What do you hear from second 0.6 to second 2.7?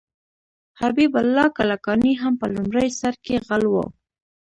حبیب الله کلکاني هم په